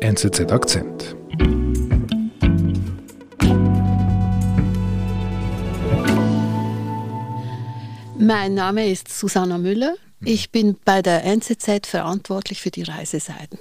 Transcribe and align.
NZZ 0.00 0.52
Akzent. 0.52 1.16
Mein 8.16 8.54
Name 8.54 8.88
ist 8.88 9.08
Susanna 9.08 9.58
Müller. 9.58 9.96
Ich 10.20 10.52
bin 10.52 10.76
bei 10.84 11.02
der 11.02 11.24
NZZ 11.24 11.88
verantwortlich 11.88 12.62
für 12.62 12.70
die 12.70 12.84
Reiseseiten. 12.84 13.58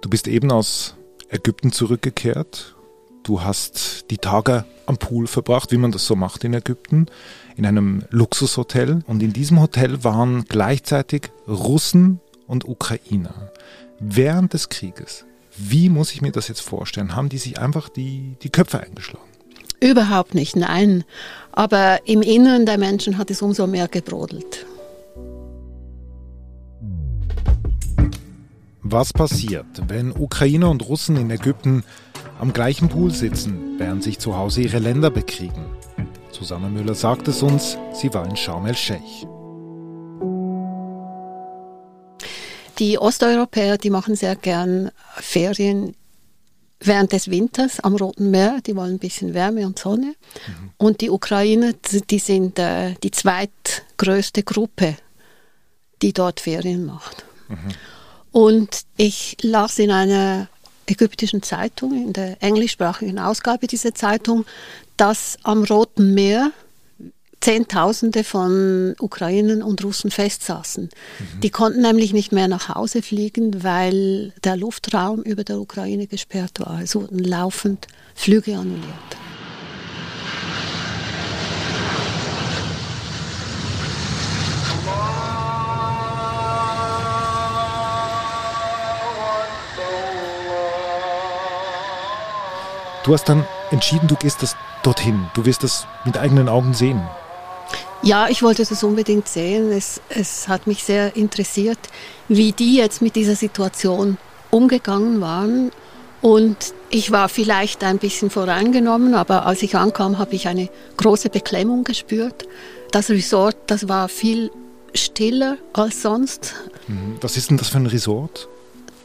Du 0.00 0.10
bist 0.10 0.26
eben 0.26 0.50
aus 0.50 0.96
Ägypten 1.30 1.70
zurückgekehrt. 1.70 2.74
Du 3.22 3.42
hast 3.42 4.10
die 4.10 4.18
Tage 4.18 4.64
am 4.86 4.96
Pool 4.96 5.28
verbracht, 5.28 5.70
wie 5.70 5.76
man 5.78 5.92
das 5.92 6.04
so 6.04 6.16
macht 6.16 6.42
in 6.42 6.54
Ägypten, 6.54 7.06
in 7.56 7.64
einem 7.64 8.02
Luxushotel. 8.10 9.04
Und 9.06 9.22
in 9.22 9.32
diesem 9.32 9.60
Hotel 9.60 10.02
waren 10.02 10.46
gleichzeitig 10.46 11.30
Russen 11.46 12.20
und 12.48 12.66
Ukrainer. 12.66 13.52
Während 14.00 14.52
des 14.54 14.68
Krieges. 14.68 15.24
Wie 15.56 15.88
muss 15.88 16.12
ich 16.12 16.22
mir 16.22 16.32
das 16.32 16.48
jetzt 16.48 16.60
vorstellen? 16.60 17.14
Haben 17.14 17.28
die 17.28 17.38
sich 17.38 17.60
einfach 17.60 17.88
die, 17.88 18.36
die 18.42 18.50
Köpfe 18.50 18.80
eingeschlagen? 18.80 19.26
Überhaupt 19.80 20.34
nicht, 20.34 20.56
nein. 20.56 21.04
Aber 21.52 22.00
im 22.04 22.22
Inneren 22.22 22.66
der 22.66 22.78
Menschen 22.78 23.18
hat 23.18 23.30
es 23.30 23.42
umso 23.42 23.66
mehr 23.66 23.86
gebrodelt. 23.86 24.66
Was 28.82 29.12
passiert, 29.12 29.66
wenn 29.86 30.12
Ukrainer 30.12 30.70
und 30.70 30.88
Russen 30.88 31.16
in 31.16 31.30
Ägypten 31.30 31.84
am 32.40 32.52
gleichen 32.52 32.88
Pool 32.88 33.10
sitzen, 33.10 33.78
während 33.78 34.02
sich 34.02 34.18
zu 34.18 34.36
Hause 34.36 34.62
ihre 34.62 34.78
Länder 34.78 35.10
bekriegen? 35.10 35.66
Susanne 36.30 36.70
Müller 36.70 36.94
sagt 36.94 37.28
es 37.28 37.42
uns, 37.42 37.76
sie 37.92 38.12
war 38.14 38.28
in 38.28 38.36
Sharm 38.36 38.66
el-Sheikh. 38.66 39.26
Die 42.78 42.98
Osteuropäer, 42.98 43.78
die 43.78 43.90
machen 43.90 44.14
sehr 44.14 44.36
gern 44.36 44.90
Ferien 45.16 45.94
während 46.80 47.12
des 47.12 47.30
Winters 47.30 47.80
am 47.80 47.96
Roten 47.96 48.30
Meer. 48.30 48.60
Die 48.66 48.76
wollen 48.76 48.94
ein 48.94 48.98
bisschen 48.98 49.34
Wärme 49.34 49.66
und 49.66 49.78
Sonne. 49.78 50.14
Mhm. 50.46 50.70
Und 50.76 51.00
die 51.00 51.10
Ukrainer, 51.10 51.72
die 51.72 52.18
sind 52.18 52.58
äh, 52.58 52.94
die 53.02 53.10
zweitgrößte 53.10 54.44
Gruppe, 54.44 54.96
die 56.02 56.12
dort 56.12 56.40
Ferien 56.40 56.86
macht. 56.86 57.24
Mhm. 57.48 57.56
Und 58.30 58.82
ich 58.96 59.36
las 59.42 59.78
in 59.78 59.90
einer 59.90 60.48
ägyptischen 60.86 61.42
Zeitung, 61.42 61.92
in 61.94 62.12
der 62.12 62.42
englischsprachigen 62.42 63.18
Ausgabe 63.18 63.66
dieser 63.66 63.94
Zeitung, 63.94 64.44
dass 64.96 65.36
am 65.42 65.64
Roten 65.64 66.14
Meer 66.14 66.52
Zehntausende 67.40 68.24
von 68.24 68.94
Ukrainern 69.00 69.62
und 69.62 69.84
Russen 69.84 70.10
festsaßen. 70.10 70.84
Mhm. 70.84 71.40
Die 71.40 71.50
konnten 71.50 71.82
nämlich 71.82 72.12
nicht 72.12 72.32
mehr 72.32 72.48
nach 72.48 72.68
Hause 72.74 73.02
fliegen, 73.02 73.62
weil 73.62 74.32
der 74.44 74.56
Luftraum 74.56 75.22
über 75.22 75.44
der 75.44 75.58
Ukraine 75.58 76.06
gesperrt 76.06 76.60
war. 76.60 76.80
Es 76.82 76.94
wurden 76.94 77.18
laufend 77.18 77.86
Flüge 78.14 78.56
annulliert. 78.56 79.16
Du 93.08 93.14
hast 93.14 93.24
dann 93.24 93.46
entschieden, 93.70 94.06
du 94.06 94.16
gehst 94.16 94.42
das 94.42 94.54
dorthin. 94.82 95.30
Du 95.32 95.46
wirst 95.46 95.62
das 95.62 95.86
mit 96.04 96.18
eigenen 96.18 96.48
Augen 96.48 96.74
sehen. 96.74 97.00
Ja, 98.02 98.28
ich 98.28 98.42
wollte 98.42 98.64
das 98.64 98.82
unbedingt 98.84 99.28
sehen. 99.28 99.72
Es, 99.72 100.00
es 100.08 100.48
hat 100.48 100.66
mich 100.66 100.84
sehr 100.84 101.16
interessiert, 101.16 101.78
wie 102.28 102.52
die 102.52 102.76
jetzt 102.76 103.02
mit 103.02 103.16
dieser 103.16 103.34
Situation 103.34 104.18
umgegangen 104.50 105.20
waren. 105.20 105.70
Und 106.20 106.74
ich 106.90 107.10
war 107.10 107.28
vielleicht 107.28 107.84
ein 107.84 107.98
bisschen 107.98 108.30
voreingenommen, 108.30 109.14
aber 109.14 109.46
als 109.46 109.62
ich 109.62 109.76
ankam, 109.76 110.18
habe 110.18 110.34
ich 110.34 110.48
eine 110.48 110.68
große 110.96 111.30
Beklemmung 111.30 111.84
gespürt. 111.84 112.46
Das 112.90 113.10
Resort, 113.10 113.56
das 113.66 113.88
war 113.88 114.08
viel 114.08 114.50
stiller 114.94 115.58
als 115.72 116.02
sonst. 116.02 116.54
Mhm. 116.86 117.16
Was 117.20 117.36
ist 117.36 117.50
denn 117.50 117.56
das 117.56 117.68
für 117.68 117.78
ein 117.78 117.86
Resort? 117.86 118.48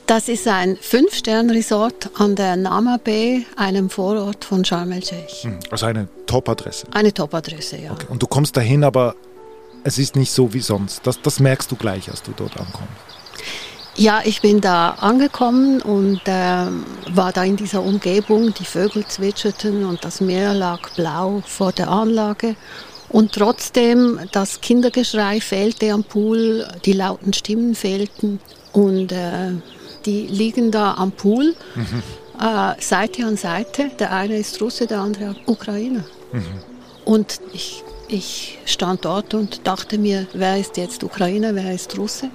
Das 0.06 0.28
ist 0.28 0.47
ein 0.50 0.75
Fünf-Sterne-Resort 0.75 2.12
an 2.16 2.36
der 2.36 2.58
Nama 2.58 3.00
Bay, 3.02 3.46
einem 3.56 3.90
Vorort 3.90 4.44
von 4.44 4.66
Sharm 4.66 4.91
el-Sheikh. 4.91 5.44
Hm, 5.44 5.59
also 5.72 5.86
eine 5.86 6.09
Top-Adresse? 6.25 6.88
Eine 6.91 7.14
Top-Adresse, 7.14 7.78
ja. 7.78 7.91
Okay. 7.94 8.08
Und 8.09 8.22
du 8.22 8.28
kommst 8.28 8.58
dahin, 8.58 8.84
aber 8.84 9.16
es 9.86 9.97
ist 9.97 10.18
nicht 10.18 10.31
so 10.31 10.53
wie 10.53 10.59
sonst. 10.59 11.08
Das, 11.08 11.22
das 11.22 11.40
merkst 11.40 11.72
du 11.72 11.78
gleich, 11.78 12.09
als 12.09 12.22
du 12.22 12.31
dort 12.36 12.58
ankommst. 12.58 12.92
Ja, 13.96 14.22
ich 14.25 14.42
bin 14.42 14.59
da 14.59 14.90
angekommen 14.92 15.81
und 15.81 16.19
äh, 16.25 16.66
war 17.16 17.31
da 17.31 17.44
in 17.44 17.56
dieser 17.56 17.81
Umgebung. 17.81 18.53
Die 18.53 18.66
Vögel 18.66 19.06
zwitscherten 19.08 19.86
und 19.86 20.03
das 20.03 20.19
Meer 20.19 20.53
lag 20.53 20.90
blau 20.96 21.44
vor 21.46 21.72
der 21.72 21.90
Anlage. 21.90 22.56
Und 23.08 23.34
trotzdem, 23.34 24.19
das 24.31 24.59
Kindergeschrei 24.59 25.40
fehlte 25.40 25.94
am 25.94 26.03
Pool, 26.03 26.68
die 26.84 26.94
lauten 26.94 27.31
Stimmen 27.31 27.75
fehlten. 27.75 28.40
Und 28.72 29.12
äh, 29.12 29.52
die 30.06 30.28
liegen 30.28 30.72
da 30.72 30.96
am 30.96 31.12
Pool, 31.12 31.56
mhm. 31.75 32.03
äh, 32.40 32.81
Seite 32.81 33.25
an 33.25 33.38
Seite. 33.38 33.91
Der 34.00 34.12
eine 34.12 34.38
ist 34.38 34.62
Russe, 34.62 34.88
der 34.88 35.00
andere 35.00 35.36
Ukrainer. 35.46 36.03
Mhm. 36.31 36.44
Und 37.06 37.41
ich, 37.53 37.84
ich 38.08 38.59
stand 38.66 39.06
dort 39.06 39.34
und 39.34 39.68
dachte 39.68 39.97
mir, 39.97 40.28
wer 40.34 40.58
ist 40.58 40.78
jetzt 40.78 41.03
Ukrainer, 41.03 41.56
wer 41.56 41.74
ist 41.74 41.97
Russe? 41.97 42.30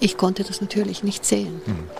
Ich 0.00 0.16
konnte 0.16 0.44
das 0.44 0.60
natürlich 0.60 1.02
nicht 1.02 1.24
sehen. 1.24 1.60
Mhm. 1.66 1.90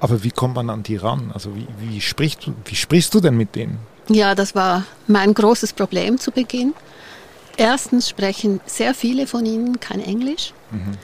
Aber 0.00 0.24
wie 0.24 0.30
kommt 0.30 0.54
man 0.54 0.70
an 0.70 0.82
die 0.82 0.96
ran? 0.96 1.30
Also 1.32 1.54
wie, 1.54 1.66
wie, 1.78 2.00
sprichst, 2.00 2.50
wie 2.64 2.74
sprichst 2.74 3.12
du 3.14 3.20
denn 3.20 3.36
mit 3.36 3.54
denen? 3.54 3.78
Ja, 4.08 4.34
das 4.34 4.54
war 4.54 4.84
mein 5.06 5.34
großes 5.34 5.74
Problem 5.74 6.18
zu 6.18 6.32
Beginn. 6.32 6.74
Erstens 7.56 8.08
sprechen 8.08 8.60
sehr 8.64 8.94
viele 8.94 9.26
von 9.26 9.44
ihnen 9.44 9.78
kein 9.78 10.00
Englisch. 10.00 10.54
Mhm. 10.70 10.96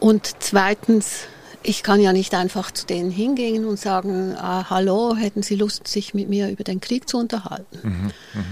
Und 0.00 0.30
zweitens, 0.40 1.20
ich 1.62 1.82
kann 1.82 2.00
ja 2.00 2.12
nicht 2.12 2.34
einfach 2.34 2.70
zu 2.70 2.86
denen 2.86 3.10
hingehen 3.10 3.64
und 3.64 3.78
sagen, 3.78 4.36
ah, 4.36 4.70
hallo, 4.70 5.16
hätten 5.16 5.42
Sie 5.42 5.56
Lust, 5.56 5.88
sich 5.88 6.14
mit 6.14 6.28
mir 6.28 6.48
über 6.48 6.64
den 6.64 6.80
Krieg 6.80 7.08
zu 7.08 7.18
unterhalten. 7.18 7.78
Mhm, 7.82 8.12
mh. 8.34 8.44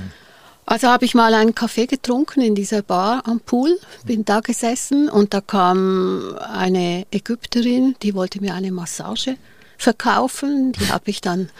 Also 0.67 0.89
habe 0.89 1.05
ich 1.05 1.15
mal 1.15 1.35
einen 1.35 1.55
Kaffee 1.55 1.87
getrunken 1.87 2.41
in 2.41 2.55
dieser 2.55 2.81
Bar 2.81 3.23
am 3.27 3.41
Pool, 3.41 3.79
bin 4.07 4.25
da 4.25 4.41
gesessen 4.41 5.11
und 5.11 5.35
da 5.35 5.43
kam 5.43 6.39
eine 6.39 7.07
Ägypterin, 7.11 7.97
die 8.03 8.15
wollte 8.15 8.41
mir 8.41 8.55
eine 8.55 8.73
Massage 8.73 9.37
verkaufen, 9.77 10.73
die 10.73 10.89
habe 10.93 11.11
ich 11.11 11.21
dann 11.21 11.51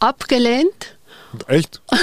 abgelehnt. 0.00 0.96
Echt? 1.46 1.80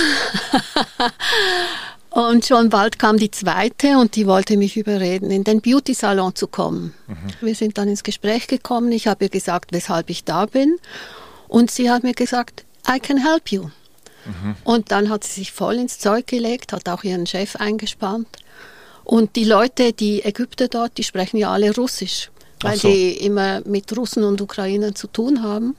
Und 2.16 2.46
schon 2.46 2.70
bald 2.70 2.98
kam 2.98 3.18
die 3.18 3.30
zweite 3.30 3.98
und 3.98 4.16
die 4.16 4.26
wollte 4.26 4.56
mich 4.56 4.78
überreden, 4.78 5.32
in 5.32 5.44
den 5.44 5.60
Beauty-Salon 5.60 6.34
zu 6.34 6.48
kommen. 6.48 6.94
Mhm. 7.08 7.16
Wir 7.42 7.56
sind 7.56 7.78
dann 7.78 7.90
ins 7.90 8.04
Gespräch 8.04 8.48
gekommen. 8.48 8.94
Ich 8.94 9.08
habe 9.08 9.26
ihr 9.26 9.30
gesagt, 9.30 9.74
weshalb 9.74 10.10
ich 10.10 10.24
da 10.24 10.46
bin. 10.46 10.78
Und 11.50 11.72
sie 11.72 11.92
hat 11.92 12.04
mir 12.04 12.14
gesagt, 12.14 12.64
I 12.90 13.02
can 13.02 13.18
help 13.18 13.52
you. 13.52 13.64
Mhm. 13.64 14.56
Und 14.64 14.92
dann 14.94 15.10
hat 15.10 15.26
sie 15.26 15.42
sich 15.42 15.52
voll 15.52 15.76
ins 15.76 16.00
Zeug 16.00 16.26
gelegt, 16.26 16.72
hat 16.72 16.88
auch 16.88 17.04
ihren 17.04 17.28
Chef 17.28 17.58
eingespannt. 17.58 18.30
Und 19.04 19.36
die 19.36 19.44
Leute, 19.44 19.92
die 19.92 20.24
Ägypter 20.24 20.70
dort, 20.70 20.98
die 20.98 21.04
sprechen 21.04 21.36
ja 21.36 21.52
alle 21.52 21.76
Russisch, 21.76 22.32
weil 22.62 22.78
so. 22.78 22.88
die 22.88 23.12
immer 23.26 23.60
mit 23.66 23.96
Russen 23.98 24.24
und 24.24 24.40
Ukrainern 24.40 24.96
zu 24.96 25.08
tun 25.08 25.44
haben. 25.44 25.76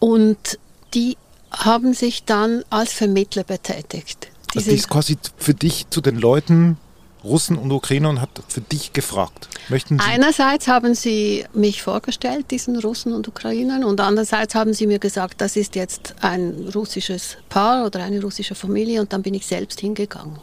Und 0.00 0.58
die 0.94 1.16
haben 1.52 1.94
sich 1.94 2.24
dann 2.24 2.64
als 2.70 2.92
Vermittler 2.92 3.44
betätigt. 3.44 4.33
Also 4.56 4.70
die 4.70 4.76
ist 4.76 4.88
quasi 4.88 5.18
für 5.36 5.54
dich 5.54 5.86
zu 5.90 6.00
den 6.00 6.16
Leuten 6.16 6.76
Russen 7.24 7.56
und 7.56 7.72
Ukrainer 7.72 8.10
und 8.10 8.20
hat 8.20 8.30
für 8.48 8.60
dich 8.60 8.92
gefragt. 8.92 9.48
Möchten 9.68 9.98
sie 9.98 10.04
Einerseits 10.04 10.68
haben 10.68 10.94
sie 10.94 11.46
mich 11.54 11.82
vorgestellt, 11.82 12.50
diesen 12.50 12.78
Russen 12.78 13.14
und 13.14 13.26
Ukrainern, 13.26 13.82
und 13.82 13.98
andererseits 14.00 14.54
haben 14.54 14.74
sie 14.74 14.86
mir 14.86 14.98
gesagt, 14.98 15.40
das 15.40 15.56
ist 15.56 15.74
jetzt 15.74 16.14
ein 16.20 16.68
russisches 16.74 17.38
Paar 17.48 17.86
oder 17.86 18.02
eine 18.02 18.20
russische 18.20 18.54
Familie, 18.54 19.00
und 19.00 19.12
dann 19.12 19.22
bin 19.22 19.32
ich 19.32 19.46
selbst 19.46 19.80
hingegangen. 19.80 20.38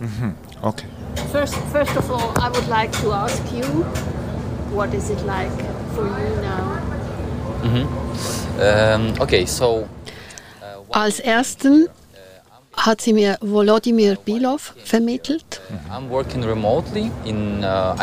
Mhm. 0.00 0.34
Okay. 0.62 0.86
First, 1.30 1.54
first 1.72 1.96
of 1.96 2.10
all, 2.10 2.34
I 2.38 2.52
would 2.54 2.68
like 2.68 2.90
to 3.00 3.12
ask 3.12 3.40
you, 3.52 3.84
what 4.72 4.92
is 4.92 5.10
it 5.10 5.24
like 5.26 5.50
for 5.94 6.04
you 6.04 6.42
now? 6.42 6.76
Mhm. 7.62 7.88
Um, 8.58 9.12
okay, 9.20 9.46
so. 9.46 9.86
Uh, 10.60 10.92
Als 10.92 11.20
ersten 11.20 11.88
hat 12.76 13.00
sie 13.00 13.12
mir 13.12 13.38
Volodymyr 13.40 14.16
Bilov 14.16 14.74
vermittelt. 14.84 15.60
In, 17.24 17.58
uh, 17.58 17.94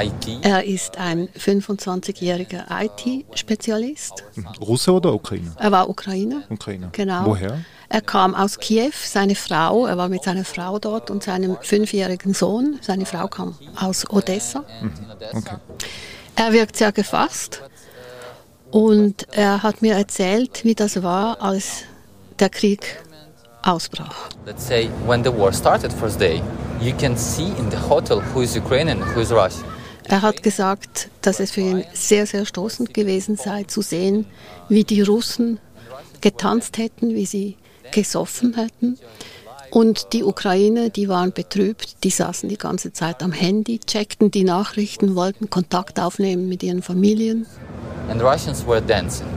er 0.42 0.64
ist 0.66 0.98
ein 0.98 1.30
25-jähriger 1.30 2.66
IT-Spezialist. 2.70 4.24
Russe 4.60 4.92
oder 4.92 5.14
Ukrainer? 5.14 5.52
Er 5.58 5.72
war 5.72 5.90
Ukrainer. 5.90 6.44
Ukrainer. 6.50 6.90
Genau. 6.92 7.26
Woher? 7.26 7.60
Er 7.90 8.02
kam 8.02 8.34
aus 8.34 8.58
Kiew, 8.58 8.92
seine 8.92 9.36
Frau, 9.36 9.86
er 9.86 9.98
war 9.98 10.10
mit 10.10 10.24
seiner 10.24 10.44
Frau 10.44 10.80
dort 10.80 11.12
und 11.12 11.24
seinem 11.24 11.58
fünfjährigen 11.62 12.34
Sohn. 12.34 12.80
Seine 12.82 13.06
Frau 13.06 13.28
kam 13.28 13.56
aus 13.80 14.10
Odessa. 14.10 14.64
Mhm. 14.82 15.38
Okay. 15.38 15.56
Er 16.36 16.52
wirkt 16.52 16.76
sehr 16.76 16.92
gefasst 16.92 17.62
und 18.72 19.28
er 19.32 19.62
hat 19.62 19.84
mir 19.84 19.94
erzählt, 19.94 20.66
wie 20.66 20.74
das 20.74 21.04
war, 21.04 21.40
als 21.44 21.84
der 22.40 22.50
Krieg 22.50 23.04
ausbrach. 23.64 24.30
Let's 24.46 24.66
say 24.68 24.90
when 25.08 25.24
the 25.24 25.32
war 25.32 25.52
started 25.54 25.92
first 25.92 26.20
day, 26.20 26.42
you 26.82 26.94
can 26.94 27.18
see 27.18 27.52
in 27.58 27.70
the 27.72 27.78
hotel 27.90 28.22
who 28.34 28.42
is 28.42 28.56
Ukrainian, 28.56 29.02
who 29.02 29.22
is 29.22 29.32
Russian. 29.32 29.66
Er 30.06 30.22
hat 30.22 30.44
gesagt, 30.44 31.10
dass 31.22 31.40
es 31.40 31.52
für 31.52 31.62
ihn 31.62 31.84
sehr, 31.94 32.28
sehr 32.28 32.46
stoßend 32.46 32.94
gewesen 32.94 33.38
sei, 33.38 33.64
zu 33.64 33.82
sehen, 33.82 34.26
wie 34.68 34.84
die 34.84 35.02
Russen 35.02 35.60
getanzt 36.20 36.78
hätten, 36.78 37.16
wie 37.16 37.26
sie 37.26 37.58
gesoffen 37.92 38.56
hätten. 38.56 38.98
Und 39.72 40.14
die 40.14 40.24
Ukrainer, 40.24 40.90
die 40.90 41.10
waren 41.10 41.32
betrübt, 41.32 42.04
die 42.04 42.12
saßen 42.12 42.48
die 42.48 42.58
ganze 42.58 42.94
Zeit 42.94 43.24
am 43.24 43.32
Handy, 43.32 43.80
checkten 43.80 44.30
die 44.30 44.44
Nachrichten, 44.44 45.16
wollten 45.16 45.50
Kontakt 45.50 46.00
aufnehmen 46.00 46.48
mit 46.48 46.62
ihren 46.62 46.84
Familien. 46.84 47.48
And 48.10 48.22
Russians 48.22 48.68
were 48.68 48.82
dancing, 48.82 49.28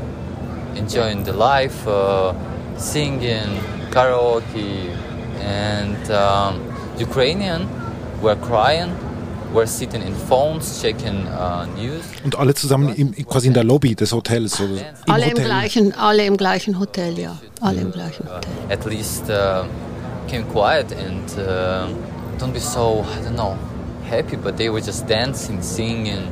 enjoying 0.77 1.25
the 1.25 1.31
life, 1.31 1.89
uh, 1.89 2.35
singing, 2.77 3.61
karaoke, 3.97 4.93
and 5.41 6.11
um, 6.11 6.61
Ukrainian 6.99 7.63
were 8.23 8.37
crying, 8.49 8.91
were 9.55 9.67
sitting 9.67 10.03
in 10.03 10.15
phones, 10.29 10.83
checking 10.83 11.19
uh, 11.29 11.65
news. 11.81 12.05
Und 12.25 12.37
alle 12.39 12.55
zusammen 12.55 12.95
im, 12.95 13.15
quasi 13.27 13.47
in 13.49 13.55
der 13.55 13.65
Lobby 13.65 13.95
des 13.95 14.13
Hotels 14.13 14.61
oder 14.61 14.81
im 15.07 15.13
Alle 15.15 15.25
im 15.25 15.31
Hotel. 15.31 15.45
gleichen, 15.47 15.95
alle 15.95 16.27
im 16.27 16.37
gleichen 16.37 16.79
Hotel, 16.79 17.19
ja. 17.19 17.39
Alle 17.61 17.81
im 17.81 17.93
gleichen 17.93 18.25
Hotel. 18.27 18.51
At 18.69 18.85
least 18.85 19.25
uh, 19.31 19.65
came 20.31 20.45
quiet 20.53 20.87
and 20.93 21.27
uh, 21.39 21.89
don't 22.39 22.53
be 22.53 22.61
so, 22.61 23.05
I 23.15 23.25
don't 23.25 23.37
know, 23.37 23.57
happy, 24.11 24.37
but 24.37 24.57
they 24.59 24.69
were 24.69 24.83
just 24.83 25.07
dancing, 25.07 25.63
singing. 25.63 26.25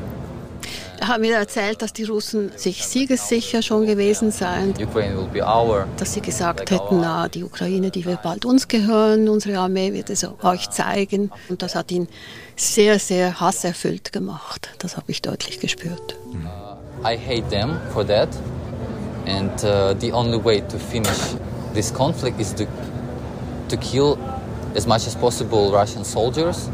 Er 1.04 1.08
hat 1.08 1.20
mir 1.20 1.36
erzählt, 1.36 1.82
dass 1.82 1.92
die 1.92 2.04
Russen 2.04 2.50
sich 2.56 2.86
siegessicher 2.86 3.60
schon 3.60 3.84
gewesen 3.84 4.30
seien, 4.30 4.72
dass 5.98 6.14
sie 6.14 6.22
gesagt 6.22 6.70
hätten, 6.70 7.00
na, 7.02 7.28
die 7.28 7.44
Ukraine, 7.44 7.90
die 7.90 8.06
wird 8.06 8.22
bald 8.22 8.46
uns 8.46 8.68
gehören, 8.68 9.28
unsere 9.28 9.58
Armee 9.58 9.92
wird 9.92 10.08
es 10.08 10.26
euch 10.42 10.70
zeigen. 10.70 11.30
Und 11.50 11.60
das 11.60 11.74
hat 11.74 11.92
ihn 11.92 12.08
sehr, 12.56 12.98
sehr 12.98 13.38
hasserfüllt 13.38 14.14
gemacht. 14.14 14.70
Das 14.78 14.96
habe 14.96 15.10
ich 15.10 15.20
deutlich 15.20 15.60
gespürt. 15.60 16.16
I 17.04 17.18
hate 17.18 17.46
them 17.50 17.76
for 17.92 18.06
that, 18.06 18.30
and 19.26 19.52
uh, 19.62 19.94
the 20.00 20.10
only 20.10 20.42
way 20.42 20.62
to 20.62 20.78
finish 20.78 21.36
this 21.74 21.92
conflict 21.92 22.40
is 22.40 22.54
to 22.54 22.64
to 23.68 23.76
kill 23.76 24.16
as 24.74 24.86
much 24.86 25.06
as 25.06 25.14
possible 25.14 25.70
Russian 25.70 26.02
soldiers. 26.02 26.70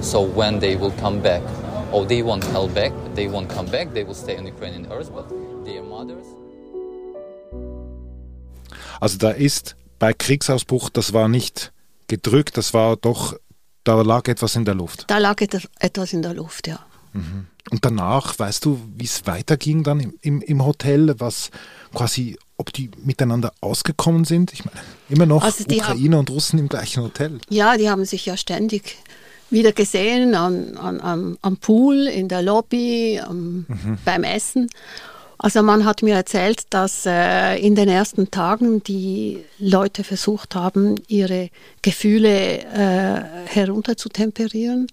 So 0.00 0.26
when 0.34 0.60
they 0.60 0.80
will 0.80 0.92
come 0.98 1.20
back, 1.20 1.42
or 1.92 2.06
they 2.06 2.22
won't 2.22 2.44
come 2.52 2.72
back, 2.72 2.92
they 3.14 3.28
won't 3.28 3.48
come 3.48 3.70
back. 3.70 3.92
They 3.94 4.06
will 4.06 4.14
stay 4.14 4.36
on 4.38 4.46
Ukrainian 4.46 4.86
earth, 4.90 5.10
but 5.12 5.26
their 5.64 5.82
mothers. 5.82 6.26
Also 9.00 9.18
da 9.18 9.30
ist 9.30 9.76
bei 9.98 10.12
Kriegsausbruch, 10.12 10.90
das 10.90 11.12
war 11.12 11.28
nicht 11.28 11.72
gedrückt, 12.08 12.56
das 12.56 12.72
war 12.74 12.96
doch, 12.96 13.34
da 13.84 14.00
lag 14.02 14.28
etwas 14.28 14.56
in 14.56 14.64
der 14.64 14.74
Luft. 14.74 15.04
Da 15.08 15.18
lag 15.18 15.40
et- 15.40 15.68
etwas 15.78 16.12
in 16.12 16.22
der 16.22 16.34
Luft, 16.34 16.66
ja. 16.66 16.78
Und 17.70 17.82
danach, 17.84 18.38
weißt 18.38 18.62
du, 18.66 18.78
wie 18.94 19.06
es 19.06 19.26
weiterging 19.26 19.82
dann 19.82 20.00
im, 20.00 20.14
im, 20.20 20.42
im 20.42 20.64
Hotel, 20.66 21.14
was 21.18 21.50
quasi, 21.94 22.36
ob 22.58 22.72
die 22.74 22.90
miteinander 23.02 23.52
ausgekommen 23.62 24.24
sind? 24.26 24.52
Ich 24.52 24.66
meine, 24.66 24.78
immer 25.08 25.24
noch 25.24 25.42
Also 25.42 25.64
die 25.64 25.78
Ukrainer 25.78 26.18
und 26.18 26.28
Russen 26.28 26.58
im 26.58 26.68
gleichen 26.68 27.02
Hotel. 27.02 27.38
Ja, 27.48 27.78
die 27.78 27.88
haben 27.88 28.04
sich 28.04 28.26
ja 28.26 28.36
ständig 28.36 28.96
wieder 29.50 29.72
gesehen 29.72 30.34
an, 30.34 30.76
an, 30.76 31.38
am, 31.40 31.56
Pool, 31.58 32.06
in 32.06 32.28
der 32.28 32.42
Lobby, 32.42 33.20
am, 33.24 33.66
beim 34.04 34.24
Essen. 34.24 34.68
Also 35.38 35.62
man 35.62 35.84
hat 35.84 36.02
mir 36.02 36.14
erzählt, 36.14 36.64
dass 36.70 37.04
äh, 37.04 37.56
in 37.58 37.74
den 37.74 37.88
ersten 37.88 38.30
Tagen 38.30 38.82
die 38.82 39.44
Leute 39.58 40.02
versucht 40.02 40.54
haben, 40.54 40.94
ihre 41.08 41.50
Gefühle 41.82 42.60
äh, 42.60 43.46
herunterzutemperieren, 43.46 44.86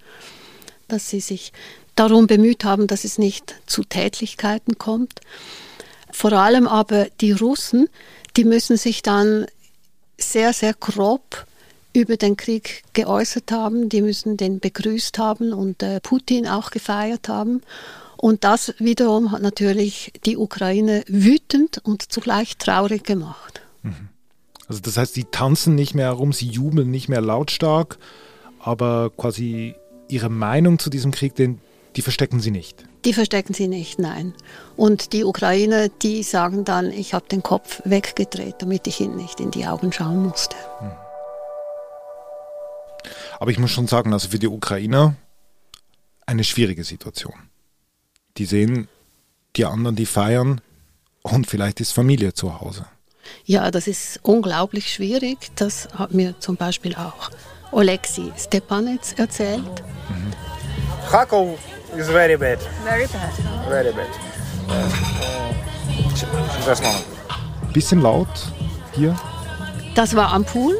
dass 0.89 1.09
sie 1.09 1.21
sich 1.21 1.53
darum 1.95 2.27
bemüht 2.27 2.65
haben, 2.65 2.87
dass 2.87 3.05
es 3.05 3.17
nicht 3.17 3.55
zu 3.67 3.83
Tätlichkeiten 3.83 4.77
kommt. 4.77 5.21
Vor 6.11 6.33
allem 6.33 6.67
aber 6.67 7.07
die 7.21 7.31
Russen, 7.31 7.87
die 8.35 8.43
müssen 8.43 8.77
sich 8.77 9.01
dann 9.01 9.45
sehr, 10.17 10.53
sehr 10.53 10.73
grob 10.73 11.45
über 11.93 12.17
den 12.17 12.37
Krieg 12.37 12.83
geäußert 12.93 13.51
haben. 13.51 13.89
Die 13.89 14.01
müssen 14.01 14.37
den 14.37 14.59
begrüßt 14.59 15.17
haben 15.19 15.53
und 15.53 15.83
äh, 15.83 15.99
Putin 16.01 16.47
auch 16.47 16.71
gefeiert 16.71 17.29
haben. 17.29 17.61
Und 18.17 18.43
das 18.43 18.73
wiederum 18.79 19.31
hat 19.31 19.41
natürlich 19.41 20.13
die 20.25 20.37
Ukraine 20.37 21.03
wütend 21.07 21.79
und 21.83 22.11
zugleich 22.11 22.57
traurig 22.57 23.03
gemacht. 23.03 23.61
Also 24.67 24.81
das 24.81 24.97
heißt, 24.97 25.15
die 25.15 25.25
tanzen 25.25 25.75
nicht 25.75 25.93
mehr 25.93 26.05
herum, 26.05 26.31
sie 26.31 26.47
jubeln 26.47 26.89
nicht 26.89 27.09
mehr 27.09 27.21
lautstark, 27.21 27.97
aber 28.59 29.11
quasi 29.15 29.75
ihre 30.07 30.29
Meinung 30.29 30.79
zu 30.79 30.89
diesem 30.89 31.11
Krieg, 31.11 31.35
den, 31.35 31.59
die 31.97 32.01
verstecken 32.01 32.39
sie 32.39 32.51
nicht. 32.51 32.85
Die 33.03 33.13
verstecken 33.13 33.53
sie 33.53 33.67
nicht, 33.67 33.99
nein. 33.99 34.33
Und 34.77 35.11
die 35.11 35.25
Ukrainer, 35.25 35.89
die 35.89 36.23
sagen 36.23 36.63
dann, 36.63 36.91
ich 36.91 37.13
habe 37.13 37.27
den 37.27 37.43
Kopf 37.43 37.81
weggedreht, 37.83 38.55
damit 38.59 38.87
ich 38.87 39.01
ihnen 39.01 39.17
nicht 39.17 39.41
in 39.41 39.51
die 39.51 39.65
Augen 39.65 39.91
schauen 39.91 40.23
musste. 40.23 40.55
Aber 43.39 43.51
ich 43.51 43.59
muss 43.59 43.71
schon 43.71 43.87
sagen, 43.87 44.13
also 44.13 44.29
für 44.29 44.39
die 44.39 44.47
Ukrainer 44.47 45.15
eine 46.25 46.43
schwierige 46.43 46.83
Situation. 46.83 47.35
Die 48.37 48.45
sehen 48.45 48.87
die 49.55 49.65
anderen, 49.65 49.95
die 49.95 50.05
feiern 50.05 50.61
und 51.21 51.47
vielleicht 51.47 51.81
ist 51.81 51.91
Familie 51.91 52.33
zu 52.33 52.59
Hause. 52.59 52.85
Ja, 53.45 53.71
das 53.71 53.87
ist 53.87 54.19
unglaublich 54.23 54.91
schwierig. 54.91 55.51
Das 55.55 55.87
hat 55.93 56.13
mir 56.13 56.39
zum 56.39 56.57
Beispiel 56.57 56.95
auch 56.95 57.29
Oleksiy 57.71 58.31
Stepanets 58.37 59.13
erzählt. 59.13 59.83
Kharkov 61.09 61.57
is 61.97 62.07
very 62.07 62.37
bad. 62.37 62.59
Very 62.83 63.07
bad. 63.07 63.31
Very 63.67 63.93
bad. 63.93 64.09
Moment. 64.67 64.93
Bisschen 67.73 68.01
laut 68.01 68.27
hier. 68.93 69.15
Das 69.95 70.15
war 70.15 70.31
am 70.31 70.45
Pool, 70.45 70.75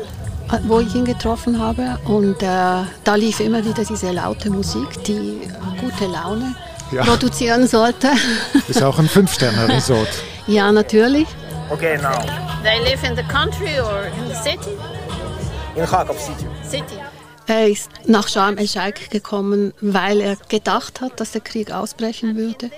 wo 0.64 0.80
ich 0.80 0.94
ihn 0.96 1.06
getroffen 1.06 1.60
habe. 1.60 1.98
Und 2.06 2.42
äh, 2.42 2.46
da 3.04 3.16
lief 3.16 3.40
immer 3.40 3.64
wieder 3.66 3.84
diese 3.84 4.12
laute 4.12 4.50
Musik, 4.50 5.04
die 5.06 5.42
gute 5.80 6.06
Laune 6.12 6.56
Ja. 6.92 7.04
produzieren 7.04 7.68
sollte. 7.68 8.10
Ist 8.68 8.82
auch 8.84 9.00
ein 9.00 9.07
Fünf-Sterne-Resort. 9.10 10.10
ja, 10.48 10.72
natürlich. 10.72 11.28
Okay, 11.69 11.98
now 11.98 12.12
They 12.64 12.80
live 12.83 13.04
in 13.04 13.16
the 13.16 13.24
country 13.24 13.80
or 13.80 14.04
in 14.06 14.30
the 14.30 14.36
city? 14.36 14.78
in 15.76 15.86
Kharkov 15.86 16.19
city. 16.19 16.45
City. 16.69 17.00
Er 17.45 17.68
ist 17.68 17.90
nach 18.06 18.28
Sharm 18.30 18.57
el-Sheikh 18.57 19.10
gekommen, 19.10 19.74
weil 19.81 20.22
er 20.22 20.38
gedacht 20.48 21.02
hat, 21.02 21.19
dass 21.19 21.31
der 21.31 21.42
Krieg 21.42 21.72
ausbrechen 21.74 22.38
würde. 22.38 22.69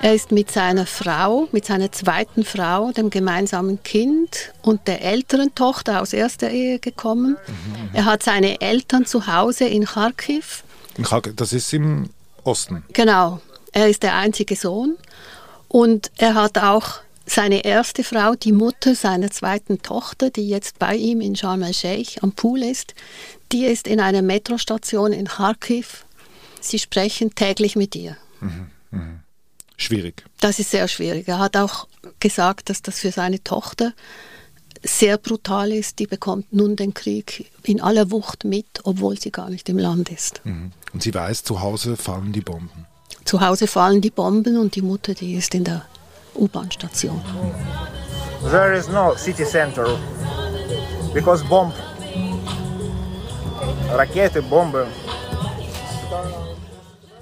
Er 0.00 0.14
ist 0.14 0.30
mit 0.30 0.50
seiner 0.50 0.86
Frau, 0.86 1.48
mit 1.50 1.64
seiner 1.64 1.90
zweiten 1.90 2.44
Frau, 2.44 2.92
dem 2.92 3.10
gemeinsamen 3.10 3.82
Kind 3.82 4.52
und 4.62 4.86
der 4.86 5.02
älteren 5.02 5.54
Tochter 5.54 6.00
aus 6.00 6.12
erster 6.12 6.50
Ehe 6.50 6.78
gekommen. 6.78 7.36
Er 7.92 8.04
hat 8.04 8.22
seine 8.22 8.60
Eltern 8.60 9.06
zu 9.06 9.26
Hause 9.26 9.64
in 9.64 9.84
Kharkiv. 9.84 10.62
In 10.96 11.04
Kharkiv, 11.04 11.34
Das 11.36 11.52
ist 11.52 11.72
im 11.72 12.10
Osten. 12.44 12.84
Genau, 12.92 13.40
er 13.72 13.88
ist 13.88 14.04
der 14.04 14.14
einzige 14.14 14.54
Sohn 14.54 14.96
und 15.66 16.12
er 16.16 16.34
hat 16.34 16.58
auch 16.58 17.00
seine 17.26 17.64
erste 17.64 18.04
Frau, 18.04 18.34
die 18.34 18.52
Mutter 18.52 18.94
seiner 18.94 19.30
zweiten 19.30 19.82
Tochter, 19.82 20.30
die 20.30 20.48
jetzt 20.48 20.78
bei 20.78 20.94
ihm 20.94 21.20
in 21.20 21.36
Sharm 21.36 21.62
el-Sheikh 21.62 22.20
am 22.22 22.32
Pool 22.32 22.62
ist, 22.62 22.94
die 23.52 23.66
ist 23.66 23.86
in 23.86 24.00
einer 24.00 24.22
Metrostation 24.22 25.12
in 25.12 25.26
Kharkiv. 25.26 26.06
Sie 26.60 26.78
sprechen 26.78 27.34
täglich 27.34 27.76
mit 27.76 27.94
ihr. 27.96 28.16
Schwierig. 29.78 30.24
Das 30.40 30.58
ist 30.58 30.72
sehr 30.72 30.88
schwierig. 30.88 31.28
Er 31.28 31.38
hat 31.38 31.56
auch 31.56 31.86
gesagt, 32.18 32.68
dass 32.68 32.82
das 32.82 32.98
für 32.98 33.12
seine 33.12 33.42
Tochter 33.42 33.94
sehr 34.82 35.18
brutal 35.18 35.72
ist. 35.72 36.00
Die 36.00 36.06
bekommt 36.06 36.52
nun 36.52 36.74
den 36.74 36.94
Krieg 36.94 37.50
in 37.62 37.80
aller 37.80 38.10
Wucht 38.10 38.44
mit, 38.44 38.66
obwohl 38.82 39.18
sie 39.18 39.30
gar 39.30 39.48
nicht 39.48 39.68
im 39.68 39.78
Land 39.78 40.10
ist. 40.10 40.40
Mhm. 40.44 40.72
Und 40.92 41.02
sie 41.02 41.14
weiß, 41.14 41.44
zu 41.44 41.60
Hause 41.60 41.96
fallen 41.96 42.32
die 42.32 42.40
Bomben. 42.40 42.86
Zu 43.24 43.40
Hause 43.40 43.68
fallen 43.68 44.00
die 44.00 44.10
Bomben 44.10 44.58
und 44.58 44.74
die 44.74 44.82
Mutter, 44.82 45.14
die 45.14 45.34
ist 45.34 45.54
in 45.54 45.62
der 45.62 45.84
U-Bahn-Station. 46.34 47.20
There 48.50 48.76
is 48.76 48.88
no 48.88 49.14
city 49.16 49.44
center 49.44 49.98
because 51.14 51.44
bomb. 51.44 51.72
Rakete, 53.90 54.42
Bombe. 54.42 54.88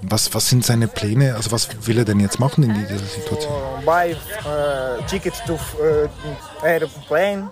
Was, 0.09 0.33
was 0.33 0.49
sind 0.49 0.65
seine 0.65 0.87
Pläne? 0.87 1.35
Also 1.35 1.51
was 1.51 1.67
will 1.85 1.97
er 1.97 2.05
denn 2.05 2.19
jetzt 2.19 2.39
machen 2.39 2.63
in 2.63 2.73
dieser 2.73 2.97
Situation? 2.99 3.53
Buy 3.85 4.15
uh, 4.45 5.03
ticket 5.07 5.33
to 5.45 5.53
uh, 5.53 6.65
airplane 6.65 7.49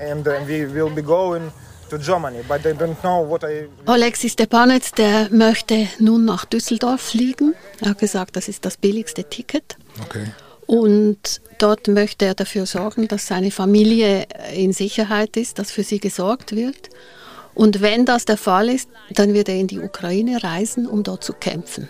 and 0.00 0.26
uh, 0.26 0.32
we 0.46 0.72
will 0.72 0.90
be 0.90 1.02
going 1.02 1.50
to 1.90 1.98
Germany, 1.98 2.42
but 2.46 2.64
I 2.64 2.72
don't 2.72 3.00
know 3.00 3.28
what 3.28 3.42
I. 3.44 3.68
Alexis 3.86 4.32
Stepanetz, 4.32 4.92
der 4.92 5.28
möchte 5.30 5.88
nun 5.98 6.24
nach 6.24 6.44
Düsseldorf 6.44 7.00
fliegen. 7.00 7.54
Er 7.80 7.90
hat 7.90 7.98
gesagt, 7.98 8.36
das 8.36 8.48
ist 8.48 8.64
das 8.64 8.76
billigste 8.76 9.24
Ticket. 9.24 9.76
Okay. 10.02 10.26
Und 10.66 11.40
dort 11.58 11.88
möchte 11.88 12.26
er 12.26 12.34
dafür 12.34 12.66
sorgen, 12.66 13.08
dass 13.08 13.26
seine 13.26 13.50
Familie 13.50 14.26
in 14.54 14.72
Sicherheit 14.72 15.36
ist, 15.36 15.58
dass 15.58 15.70
für 15.70 15.82
sie 15.82 15.98
gesorgt 15.98 16.54
wird. 16.54 16.90
Und 17.58 17.80
wenn 17.82 18.06
das 18.06 18.24
der 18.24 18.36
Fall 18.36 18.68
ist, 18.70 18.88
dann 19.12 19.34
wird 19.34 19.48
er 19.48 19.56
in 19.56 19.66
die 19.66 19.80
Ukraine 19.80 20.42
reisen, 20.44 20.86
um 20.86 21.02
dort 21.02 21.24
zu 21.24 21.32
kämpfen. 21.32 21.88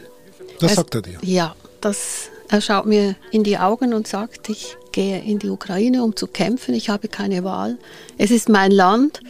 Das 0.61 0.71
Es- 0.73 0.77
sagt 0.77 0.95
er 0.95 1.03
dir. 1.03 1.19
Ja, 1.23 1.55
das, 1.83 2.31
er 2.49 2.61
schaut 2.63 2.87
mir 2.87 3.17
in 3.31 3.45
die 3.45 3.59
Augen 3.59 3.93
und 3.93 4.09
sagt, 4.09 4.49
ich 4.49 4.77
gehe 4.93 5.21
in 5.21 5.39
die 5.39 5.51
Ukraine, 5.51 6.03
um 6.03 6.17
zu 6.17 6.27
kämpfen. 6.27 6.73
Ich 6.75 6.89
habe 6.89 7.09
keine 7.09 7.45
Wahl. 7.45 7.77
Es 8.17 8.31
ist 8.31 8.49
mein 8.49 8.71
Land. 8.73 9.21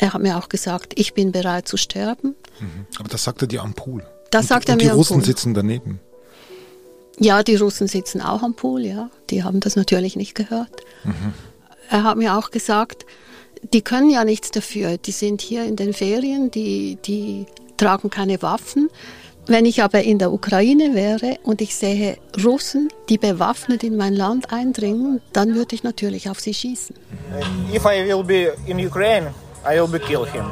Er 0.00 0.12
hat 0.12 0.20
mir 0.20 0.36
auch 0.36 0.48
gesagt, 0.48 0.92
ich 0.96 1.14
bin 1.14 1.30
bereit 1.30 1.68
zu 1.68 1.76
sterben. 1.76 2.34
Aber 2.98 3.08
das 3.08 3.22
sagt 3.22 3.42
er 3.42 3.46
dir 3.48 3.62
am 3.62 3.74
Pool. 3.74 4.04
Das 4.32 4.42
und, 4.42 4.48
sagt 4.48 4.68
er 4.68 4.72
und 4.74 4.82
mir 4.82 4.90
die 4.90 4.96
Russen 4.96 5.22
sitzen 5.22 5.54
daneben. 5.54 6.00
Ja, 7.20 7.44
die 7.44 7.54
Russen 7.54 7.86
sitzen 7.86 8.20
auch 8.20 8.42
am 8.42 8.54
Pool, 8.54 8.84
ja. 8.84 9.08
Die 9.30 9.44
haben 9.44 9.60
das 9.60 9.76
natürlich 9.76 10.16
nicht 10.16 10.34
gehört. 10.34 10.82
Er 11.90 12.02
hat 12.02 12.16
mir 12.16 12.36
auch 12.36 12.50
gesagt, 12.50 13.06
die 13.62 13.82
können 13.82 14.10
ja 14.10 14.24
nichts 14.24 14.50
dafür. 14.50 14.98
Die 14.98 15.12
sind 15.12 15.40
hier 15.40 15.64
in 15.64 15.76
den 15.76 15.92
Ferien, 15.92 16.50
die, 16.50 16.98
die 17.04 17.46
tragen 17.76 18.10
keine 18.10 18.42
Waffen. 18.42 18.90
Wenn 19.46 19.66
ich 19.66 19.82
aber 19.82 20.02
in 20.02 20.18
der 20.20 20.32
Ukraine 20.32 20.94
wäre 20.94 21.38
und 21.42 21.60
ich 21.60 21.74
sehe 21.74 22.16
Russen, 22.44 22.88
die 23.08 23.18
bewaffnet 23.18 23.82
in 23.82 23.96
mein 23.96 24.14
Land 24.14 24.52
eindringen, 24.52 25.20
dann 25.32 25.56
würde 25.56 25.74
ich 25.74 25.82
natürlich 25.82 26.30
auf 26.30 26.38
sie 26.38 26.54
schießen. 26.54 26.94
If 27.72 27.84
I 27.84 28.06
will 28.06 28.22
be 28.22 28.54
in 28.66 28.78
Ukraine, 28.78 29.34
I 29.64 29.80
will 29.80 29.88
be 29.88 29.98
kill 29.98 30.24
him. 30.24 30.44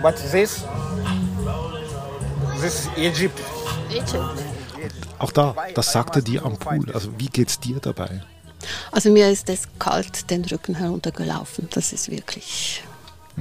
But 0.00 0.14
this, 0.32 0.64
this 2.60 2.88
Egypt. 2.96 3.38
Egypt. 3.90 4.24
Auch 5.18 5.32
da, 5.32 5.54
das 5.74 5.92
sagt 5.92 6.16
er 6.16 6.22
dir 6.22 6.44
am 6.44 6.56
Pool. 6.56 6.90
Also 6.92 7.10
wie 7.18 7.28
geht's 7.28 7.60
dir 7.60 7.80
dabei? 7.80 8.22
Also 8.90 9.10
mir 9.10 9.30
ist 9.30 9.48
es 9.48 9.68
kalt 9.78 10.30
den 10.30 10.44
Rücken 10.44 10.74
heruntergelaufen. 10.74 11.68
Das 11.72 11.92
ist 11.92 12.10
wirklich 12.10 12.82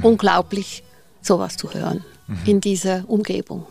unglaublich, 0.02 0.84
sowas 1.22 1.58
zu 1.58 1.74
hören 1.74 2.04
in 2.46 2.62
dieser 2.62 3.04
Umgebung. 3.08 3.66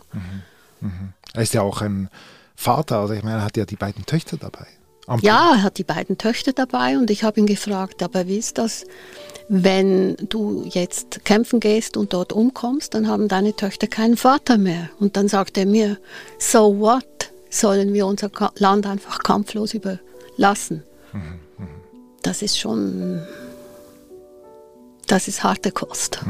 Er 1.32 1.42
ist 1.42 1.54
ja 1.54 1.62
auch 1.62 1.80
ein 1.80 2.08
Vater, 2.54 2.98
also 2.98 3.14
ich 3.14 3.22
meine, 3.22 3.38
er 3.38 3.44
hat 3.44 3.56
ja 3.56 3.64
die 3.64 3.76
beiden 3.76 4.06
Töchter 4.06 4.36
dabei. 4.36 4.66
Am 5.06 5.18
Ja, 5.20 5.54
er 5.54 5.62
hat 5.62 5.78
die 5.78 5.84
beiden 5.84 6.16
Töchter 6.16 6.52
dabei 6.52 6.96
und 6.96 7.10
ich 7.10 7.24
habe 7.24 7.40
ihn 7.40 7.46
gefragt, 7.46 8.02
aber 8.02 8.28
wie 8.28 8.36
ist 8.36 8.58
das, 8.58 8.84
wenn 9.48 10.16
du 10.28 10.64
jetzt 10.70 11.24
kämpfen 11.24 11.58
gehst 11.58 11.96
und 11.96 12.12
dort 12.12 12.32
umkommst, 12.32 12.94
dann 12.94 13.08
haben 13.08 13.26
deine 13.28 13.54
Töchter 13.54 13.88
keinen 13.88 14.16
Vater 14.16 14.58
mehr. 14.58 14.90
Und 15.00 15.16
dann 15.16 15.28
sagt 15.28 15.58
er 15.58 15.66
mir, 15.66 15.98
so 16.38 16.78
what? 16.78 17.04
Sollen 17.50 17.92
wir 17.92 18.06
unser 18.06 18.30
Land 18.56 18.86
einfach 18.86 19.18
kampflos 19.18 19.74
überlassen? 19.74 20.84
Das 22.22 22.42
ist 22.42 22.58
schon, 22.58 23.22
das 25.06 25.28
ist 25.28 25.42
harte 25.42 25.72
Kost. 25.72 26.20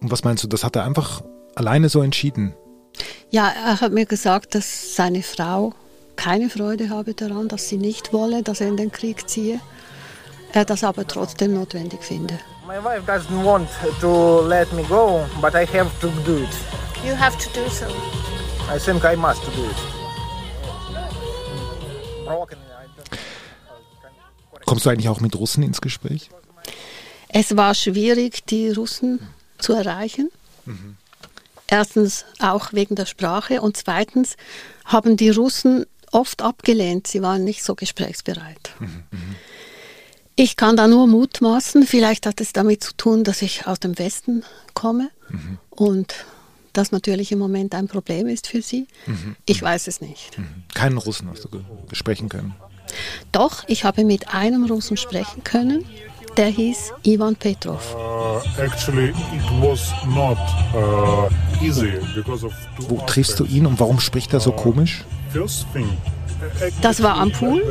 Und 0.00 0.10
was 0.10 0.24
meinst 0.24 0.44
du, 0.44 0.48
das 0.48 0.64
hat 0.64 0.76
er 0.76 0.84
einfach 0.84 1.22
alleine 1.54 1.88
so 1.88 2.02
entschieden? 2.02 2.54
Ja, 3.30 3.48
er 3.48 3.80
hat 3.80 3.92
mir 3.92 4.06
gesagt, 4.06 4.54
dass 4.54 4.94
seine 4.94 5.22
Frau 5.22 5.74
keine 6.16 6.50
Freude 6.50 6.90
habe 6.90 7.14
daran, 7.14 7.48
dass 7.48 7.68
sie 7.68 7.76
nicht 7.76 8.12
wolle, 8.12 8.42
dass 8.42 8.60
er 8.60 8.68
in 8.68 8.76
den 8.76 8.90
Krieg 8.90 9.28
ziehe. 9.28 9.60
Er 10.52 10.64
das 10.64 10.82
aber 10.82 11.06
trotzdem 11.06 11.54
notwendig 11.54 12.02
finde. 12.02 12.38
My 12.66 12.76
wife 12.82 13.02
doesn't 13.06 13.44
want 13.44 13.68
to 14.00 14.42
let 14.46 14.72
me 14.72 14.82
go, 14.84 15.24
but 15.40 15.54
I 15.54 15.64
have 15.76 15.90
to 16.00 16.08
do 16.26 16.38
it. 16.38 16.48
You 17.04 17.14
have 17.16 17.36
to 17.38 17.48
do 17.54 17.68
so. 17.70 17.86
I 18.74 18.78
think 18.78 19.04
I 19.04 19.16
must 19.16 19.42
do 19.44 19.64
it. 19.64 19.76
Broken, 22.26 22.58
Kommst 24.68 24.84
du 24.84 24.90
eigentlich 24.90 25.08
auch 25.08 25.20
mit 25.20 25.34
Russen 25.34 25.62
ins 25.62 25.80
Gespräch? 25.80 26.28
Es 27.30 27.56
war 27.56 27.74
schwierig, 27.74 28.44
die 28.44 28.68
Russen 28.68 29.18
zu 29.56 29.72
erreichen. 29.72 30.30
Erstens 31.68 32.26
auch 32.38 32.74
wegen 32.74 32.94
der 32.94 33.06
Sprache 33.06 33.62
und 33.62 33.78
zweitens 33.78 34.36
haben 34.84 35.16
die 35.16 35.30
Russen 35.30 35.86
oft 36.12 36.42
abgelehnt. 36.42 37.06
Sie 37.06 37.22
waren 37.22 37.44
nicht 37.44 37.64
so 37.64 37.74
gesprächsbereit. 37.74 38.74
Ich 40.36 40.56
kann 40.56 40.76
da 40.76 40.86
nur 40.86 41.06
mutmaßen. 41.06 41.86
Vielleicht 41.86 42.26
hat 42.26 42.38
es 42.42 42.52
damit 42.52 42.84
zu 42.84 42.92
tun, 42.94 43.24
dass 43.24 43.40
ich 43.40 43.66
aus 43.66 43.80
dem 43.80 43.98
Westen 43.98 44.44
komme 44.74 45.10
und 45.70 46.26
das 46.74 46.92
natürlich 46.92 47.32
im 47.32 47.38
Moment 47.38 47.74
ein 47.74 47.88
Problem 47.88 48.26
ist 48.26 48.48
für 48.48 48.60
sie. 48.60 48.86
Ich 49.46 49.62
weiß 49.62 49.88
es 49.88 50.02
nicht. 50.02 50.36
Keinen 50.74 50.98
Russen 50.98 51.30
hast 51.30 51.44
du 51.44 51.64
sprechen 51.94 52.28
können. 52.28 52.54
Doch, 53.32 53.64
ich 53.66 53.84
habe 53.84 54.04
mit 54.04 54.34
einem 54.34 54.64
Russen 54.64 54.96
sprechen 54.96 55.44
können. 55.44 55.84
Der 56.36 56.46
hieß 56.46 56.92
Ivan 57.02 57.34
Petrov. 57.34 57.96
Uh, 57.96 58.62
actually, 58.62 59.08
it 59.08 59.14
was 59.60 59.92
not 60.06 60.38
uh, 60.72 61.28
easy 61.60 61.98
because 62.14 62.46
of 62.46 62.52
two 62.76 62.88
Wo 62.88 63.04
triffst 63.06 63.40
du 63.40 63.44
ihn 63.44 63.66
und 63.66 63.80
warum 63.80 63.98
spricht 63.98 64.32
er 64.32 64.40
so 64.40 64.52
komisch? 64.52 65.04
Das 66.82 67.02
war 67.02 67.16
am 67.16 67.32
Pool. 67.32 67.62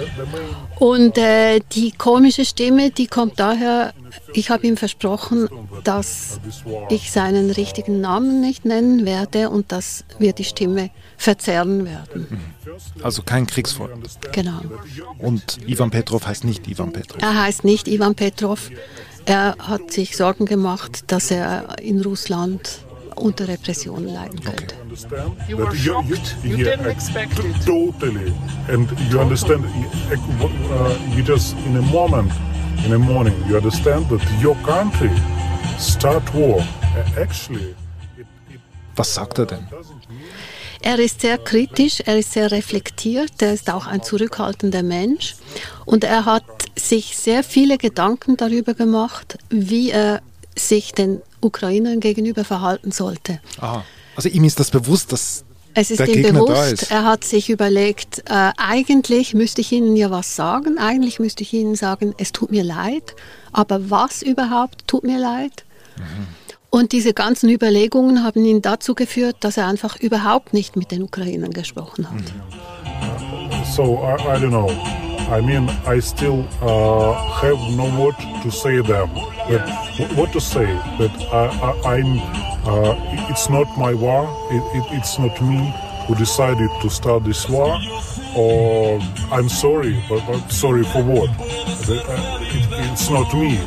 Und 0.79 1.17
äh, 1.17 1.61
die 1.71 1.91
komische 1.91 2.45
Stimme, 2.45 2.91
die 2.91 3.07
kommt 3.07 3.39
daher, 3.39 3.93
ich 4.33 4.49
habe 4.49 4.67
ihm 4.67 4.77
versprochen, 4.77 5.47
dass 5.83 6.39
ich 6.89 7.11
seinen 7.11 7.49
richtigen 7.51 8.01
Namen 8.01 8.41
nicht 8.41 8.65
nennen 8.65 9.05
werde 9.05 9.49
und 9.49 9.71
dass 9.71 10.03
wir 10.19 10.33
die 10.33 10.43
Stimme 10.43 10.89
verzerren 11.17 11.85
werden. 11.85 12.27
Also 13.01 13.23
kein 13.23 13.47
Kriegsfreund. 13.47 14.09
Genau. 14.33 14.61
Und 15.17 15.59
Ivan 15.65 15.89
Petrov 15.89 16.27
heißt 16.27 16.43
nicht 16.43 16.67
Ivan 16.67 16.91
Petrov. 16.91 17.21
Er 17.21 17.41
heißt 17.41 17.63
nicht 17.63 17.87
Ivan 17.87 18.15
Petrov. 18.15 18.69
Er 19.25 19.55
hat 19.59 19.91
sich 19.91 20.15
Sorgen 20.15 20.45
gemacht, 20.45 21.05
dass 21.07 21.31
er 21.31 21.79
in 21.81 22.01
Russland 22.01 22.79
unter 23.19 23.47
Repression 23.47 24.05
leiden 24.05 24.39
könnte. 24.43 24.75
understand 24.97 25.49
You 25.49 25.57
that 25.57 25.67
were 25.67 25.75
shocked. 25.75 26.35
You 26.43 26.57
yeah, 26.57 26.75
didn't 26.75 26.91
expect 26.91 27.39
it. 27.39 27.65
Totally, 27.65 28.33
and 28.67 28.89
you 29.11 29.19
understand. 29.19 29.65
You 31.15 31.23
just 31.23 31.55
in 31.65 31.77
a 31.77 31.81
moment, 31.81 32.31
in 32.85 32.93
a 32.93 32.97
morning, 32.97 33.35
you 33.47 33.57
understand 33.57 34.09
that 34.09 34.21
your 34.41 34.55
country 34.63 35.11
start 35.77 36.23
war. 36.33 36.63
Actually, 37.17 37.75
it, 38.17 38.25
it 38.49 38.59
Was 38.95 39.13
sagt 39.13 39.39
er 39.39 39.45
denn? 39.45 39.67
Er 40.81 40.99
ist 40.99 41.21
sehr 41.21 41.37
kritisch, 41.39 42.01
er 42.05 42.19
ist 42.19 42.33
sehr 42.33 42.51
reflektiert, 42.51 43.41
er 43.41 43.53
ist 43.53 43.69
auch 43.71 43.87
ein 43.87 44.03
zurückhaltender 44.03 44.83
Mensch 44.83 45.35
und 45.85 46.03
er 46.03 46.25
hat 46.25 46.43
sich 46.75 47.17
sehr 47.17 47.43
viele 47.43 47.79
Gedanken 47.79 48.37
darüber 48.37 48.75
gemacht, 48.75 49.39
wie 49.49 49.89
er 49.89 50.21
sich 50.55 50.91
den 50.91 51.21
Ukrainern 51.41 51.99
gegenüber 51.99 52.43
verhalten 52.43 52.91
sollte. 52.91 53.39
Aha. 53.59 53.83
Also 54.15 54.29
ihm 54.29 54.43
ist 54.43 54.59
das 54.59 54.71
bewusst, 54.71 55.11
dass 55.11 55.43
Es 55.73 55.91
ist 55.91 55.99
der 55.99 56.07
ihm 56.07 56.13
Gegner 56.23 56.39
da 56.39 56.45
bewusst, 56.45 56.73
ist. 56.83 56.91
er 56.91 57.03
hat 57.05 57.23
sich 57.23 57.49
überlegt, 57.49 58.19
äh, 58.29 58.51
eigentlich 58.57 59.33
müsste 59.33 59.61
ich 59.61 59.71
Ihnen 59.71 59.95
ja 59.95 60.09
was 60.09 60.35
sagen, 60.35 60.77
eigentlich 60.79 61.19
müsste 61.19 61.43
ich 61.43 61.53
Ihnen 61.53 61.75
sagen, 61.75 62.15
es 62.17 62.31
tut 62.31 62.49
mir 62.51 62.63
leid, 62.63 63.15
aber 63.51 63.89
was 63.89 64.21
überhaupt 64.23 64.87
tut 64.87 65.03
mir 65.03 65.19
leid? 65.19 65.65
Und 66.69 66.91
diese 66.91 67.13
ganzen 67.13 67.49
Überlegungen 67.49 68.23
haben 68.23 68.43
ihn 68.45 68.61
dazu 68.61 68.93
geführt, 68.93 69.37
dass 69.39 69.57
er 69.57 69.67
einfach 69.67 69.95
überhaupt 69.99 70.53
nicht 70.53 70.75
mit 70.75 70.91
den 70.91 71.01
Ukrainern 71.03 71.51
gesprochen 71.51 72.07
hat. 72.09 72.23
So 73.75 73.99
I, 74.03 74.15
I 74.21 74.37
don't 74.39 74.49
know. 74.49 74.69
I 75.29 75.41
mean, 75.41 75.69
I 75.85 75.99
still 76.01 76.45
uh, 76.61 77.13
have 77.41 77.57
no 77.75 77.85
word 77.97 78.15
to 78.43 78.49
say 78.49 78.81
them. 78.81 79.09
But 79.49 79.61
wh- 79.97 80.17
what 80.17 80.31
to 80.33 80.39
say? 80.39 80.65
That 80.99 81.11
I, 81.31 81.45
I, 81.69 81.95
I'm. 81.95 82.19
Uh, 82.67 82.91
it- 83.13 83.29
it's 83.31 83.49
not 83.49 83.67
my 83.77 83.93
war. 83.93 84.27
It, 84.51 84.61
it, 84.77 84.85
it's 84.97 85.17
not 85.19 85.41
me 85.41 85.73
who 86.07 86.15
decided 86.15 86.69
to 86.81 86.89
start 86.89 87.23
this 87.23 87.47
war. 87.49 87.77
Or 88.35 88.99
I'm 89.31 89.49
sorry, 89.49 90.01
but, 90.09 90.21
but 90.27 90.51
sorry 90.51 90.83
for 90.83 91.01
what? 91.03 91.29
Uh, 91.29 92.39
it, 92.41 92.91
it's 92.91 93.09
not 93.09 93.33
me. 93.33 93.57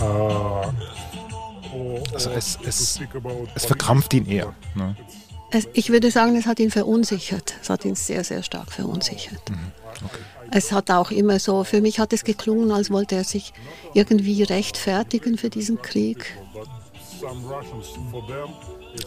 Uh, 0.00 0.72
or, 1.74 2.02
Also 2.14 2.30
es- 2.30 2.58
es- 2.66 3.00
es 3.54 3.64
verkrampft 3.66 4.14
ihn 4.14 4.26
eher. 4.26 4.54
Ne? 4.74 4.94
Es, 5.50 5.68
ich 5.72 5.90
würde 5.90 6.10
sagen, 6.10 6.36
es 6.36 6.46
hat 6.46 6.58
ihn 6.60 6.70
verunsichert. 6.70 7.54
Es 7.62 7.68
hat 7.70 7.84
ihn 7.84 7.94
sehr, 7.94 8.24
sehr 8.24 8.42
stark 8.42 8.72
verunsichert. 8.72 9.40
Es 10.50 10.72
hat 10.72 10.90
auch 10.90 11.10
immer 11.10 11.38
so, 11.38 11.64
für 11.64 11.80
mich 11.80 11.98
hat 11.98 12.12
es 12.12 12.24
geklungen, 12.24 12.70
als 12.70 12.90
wollte 12.90 13.16
er 13.16 13.24
sich 13.24 13.52
irgendwie 13.92 14.42
rechtfertigen 14.42 15.36
für 15.38 15.50
diesen 15.50 15.80
Krieg. 15.82 16.26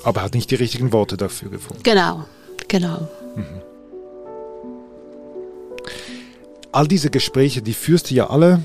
Aber 0.03 0.21
er 0.21 0.23
hat 0.23 0.33
nicht 0.33 0.51
die 0.51 0.55
richtigen 0.55 0.91
Worte 0.91 1.17
dafür 1.17 1.49
gefunden. 1.49 1.83
Genau, 1.83 2.25
genau. 2.67 3.07
All 6.71 6.87
diese 6.87 7.09
Gespräche, 7.09 7.61
die 7.61 7.73
führst 7.73 8.11
du 8.11 8.15
ja 8.15 8.29
alle 8.29 8.61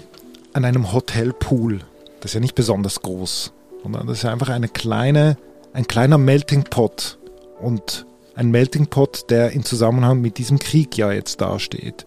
an 0.52 0.64
einem 0.64 0.92
Hotelpool. 0.92 1.80
das 2.20 2.30
ist 2.30 2.34
ja 2.34 2.40
nicht 2.40 2.54
besonders 2.54 3.00
groß, 3.02 3.52
sondern 3.82 4.06
das 4.06 4.18
ist 4.18 4.24
einfach 4.24 4.48
eine 4.48 4.68
kleine, 4.68 5.36
ein 5.72 5.86
kleiner 5.86 6.18
Melting 6.18 6.64
Pot 6.64 7.18
und 7.60 8.06
ein 8.34 8.50
Melting 8.50 8.86
Pot, 8.86 9.30
der 9.30 9.52
im 9.52 9.64
Zusammenhang 9.64 10.20
mit 10.20 10.38
diesem 10.38 10.58
Krieg 10.58 10.96
ja 10.96 11.12
jetzt 11.12 11.40
dasteht. 11.40 12.04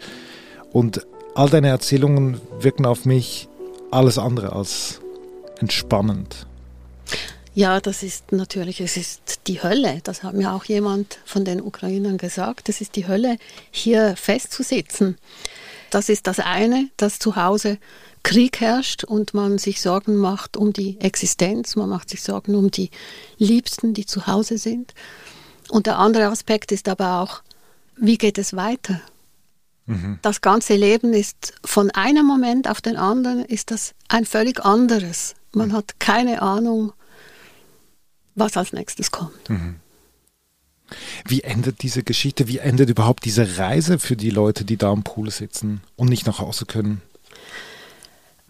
Und 0.75 1.07
all 1.35 1.49
deine 1.49 1.69
Erzählungen 1.69 2.41
wirken 2.59 2.85
auf 2.85 3.05
mich 3.05 3.47
alles 3.91 4.17
andere 4.17 4.51
als 4.51 4.99
entspannend. 5.59 6.47
Ja, 7.53 7.79
das 7.79 8.03
ist 8.03 8.33
natürlich, 8.33 8.81
es 8.81 8.97
ist 8.97 9.47
die 9.47 9.63
Hölle. 9.63 10.01
Das 10.03 10.21
hat 10.21 10.33
mir 10.33 10.51
auch 10.51 10.65
jemand 10.65 11.19
von 11.23 11.45
den 11.45 11.61
Ukrainern 11.61 12.17
gesagt. 12.17 12.67
Es 12.67 12.81
ist 12.81 12.97
die 12.97 13.07
Hölle, 13.07 13.37
hier 13.71 14.17
festzusitzen. 14.17 15.17
Das 15.91 16.09
ist 16.09 16.27
das 16.27 16.41
eine, 16.41 16.89
dass 16.97 17.19
zu 17.19 17.37
Hause 17.37 17.77
Krieg 18.23 18.59
herrscht 18.59 19.05
und 19.05 19.33
man 19.33 19.57
sich 19.57 19.79
Sorgen 19.79 20.17
macht 20.17 20.57
um 20.57 20.73
die 20.73 20.99
Existenz, 20.99 21.77
man 21.77 21.87
macht 21.87 22.09
sich 22.09 22.21
Sorgen 22.21 22.53
um 22.53 22.69
die 22.69 22.89
Liebsten, 23.37 23.93
die 23.93 24.05
zu 24.05 24.27
Hause 24.27 24.57
sind. 24.57 24.93
Und 25.69 25.85
der 25.85 25.99
andere 25.99 26.25
Aspekt 26.25 26.73
ist 26.73 26.89
aber 26.89 27.21
auch, 27.21 27.43
wie 27.95 28.17
geht 28.17 28.37
es 28.37 28.57
weiter? 28.57 28.99
Mhm. 29.85 30.19
Das 30.21 30.41
ganze 30.41 30.75
Leben 30.75 31.13
ist 31.13 31.53
von 31.63 31.91
einem 31.91 32.25
Moment 32.25 32.69
auf 32.69 32.81
den 32.81 32.97
anderen 32.97 33.45
ist 33.45 33.71
das 33.71 33.93
ein 34.07 34.25
völlig 34.25 34.65
anderes. 34.65 35.35
Man 35.53 35.69
mhm. 35.69 35.73
hat 35.73 35.99
keine 35.99 36.41
Ahnung, 36.41 36.93
was 38.35 38.57
als 38.57 38.73
nächstes 38.73 39.11
kommt. 39.11 39.49
Mhm. 39.49 39.75
Wie 41.27 41.41
endet 41.41 41.81
diese 41.81 42.03
Geschichte? 42.03 42.47
Wie 42.47 42.59
endet 42.59 42.89
überhaupt 42.89 43.25
diese 43.25 43.57
Reise 43.57 43.97
für 43.97 44.15
die 44.15 44.29
Leute, 44.29 44.65
die 44.65 44.77
da 44.77 44.91
am 44.91 45.03
Pool 45.03 45.31
sitzen 45.31 45.81
und 45.95 46.09
nicht 46.09 46.27
nach 46.27 46.39
Hause 46.39 46.65
können? 46.65 47.01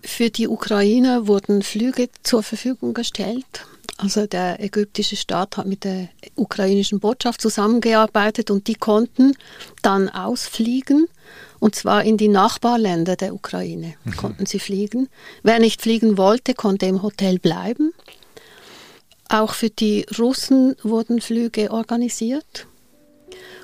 Für 0.04 0.30
die 0.30 0.48
Ukrainer 0.48 1.28
wurden 1.28 1.64
Flüge 1.64 2.10
zur 2.24 2.44
Verfügung 2.44 2.94
gestellt. 2.94 3.66
Also 3.98 4.28
der 4.28 4.62
ägyptische 4.62 5.16
Staat 5.16 5.56
hat 5.56 5.68
mit 5.68 5.86
der 5.86 6.10
ukrainischen 6.36 7.00
Botschaft 7.00 7.40
zusammengearbeitet 7.40 8.52
und 8.52 8.68
die 8.68 8.76
konnten 8.76 9.38
dann 9.82 10.10
ausfliegen 10.10 11.08
und 11.60 11.76
zwar 11.76 12.04
in 12.04 12.18
die 12.18 12.28
Nachbarländer 12.28 13.16
der 13.16 13.34
Ukraine 13.34 13.96
mhm. 14.04 14.18
konnten 14.18 14.46
sie 14.46 14.60
fliegen. 14.60 15.10
Wer 15.44 15.60
nicht 15.60 15.82
fliegen 15.82 16.18
wollte, 16.18 16.54
konnte 16.54 16.86
im 16.86 17.02
Hotel 17.02 17.40
bleiben. 17.40 17.94
Auch 19.30 19.54
für 19.54 19.70
die 19.70 20.06
Russen 20.20 20.76
wurden 20.84 21.22
Flüge 21.22 21.72
organisiert. 21.72 22.68